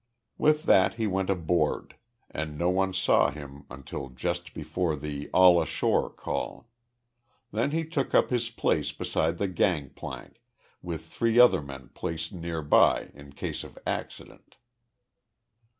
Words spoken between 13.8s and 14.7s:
accident.